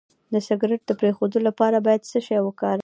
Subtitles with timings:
[0.33, 2.79] د سګرټ د پرېښودو لپاره باید څه شی وکاروم؟